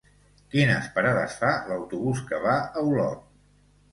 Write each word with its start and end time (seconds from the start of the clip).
Quines 0.53 0.87
parades 0.95 1.35
fa 1.41 1.51
l'autobús 1.67 2.23
que 2.31 2.39
va 2.47 2.57
a 2.81 2.85
Olot? 2.93 3.23